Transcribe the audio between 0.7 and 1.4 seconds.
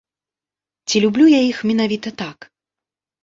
Ці люблю